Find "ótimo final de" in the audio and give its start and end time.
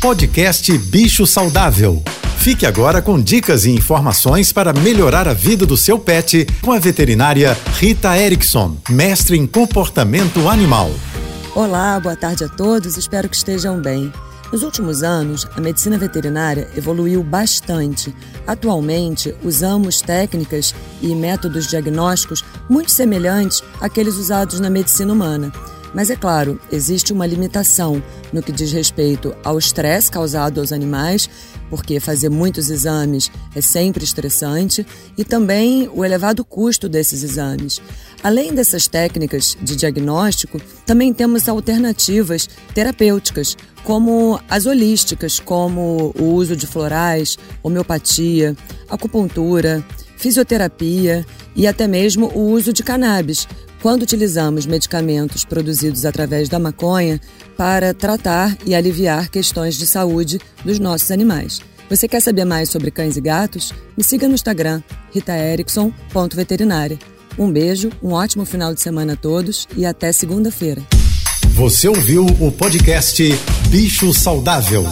68.12-68.80